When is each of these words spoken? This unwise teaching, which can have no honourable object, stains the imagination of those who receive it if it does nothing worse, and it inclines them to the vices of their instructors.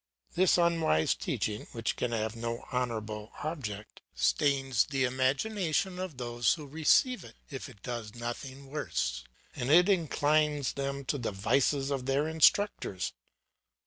This 0.33 0.57
unwise 0.57 1.13
teaching, 1.13 1.67
which 1.73 1.95
can 1.95 2.11
have 2.11 2.35
no 2.35 2.65
honourable 2.73 3.33
object, 3.43 4.01
stains 4.15 4.85
the 4.85 5.03
imagination 5.03 5.99
of 5.99 6.17
those 6.17 6.55
who 6.55 6.65
receive 6.65 7.23
it 7.23 7.35
if 7.51 7.69
it 7.69 7.83
does 7.83 8.15
nothing 8.15 8.71
worse, 8.71 9.23
and 9.55 9.69
it 9.69 9.87
inclines 9.87 10.73
them 10.73 11.05
to 11.05 11.19
the 11.19 11.31
vices 11.31 11.91
of 11.91 12.07
their 12.07 12.27
instructors. 12.27 13.13